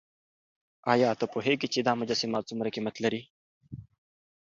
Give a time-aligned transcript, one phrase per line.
[0.93, 3.21] ایا ته پوهېږې چې دا مجسمه څومره قیمت لري؟